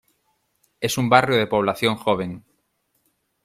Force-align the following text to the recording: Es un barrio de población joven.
Es 0.79 0.97
un 0.97 1.09
barrio 1.09 1.37
de 1.37 1.45
población 1.45 1.95
joven. 1.95 2.43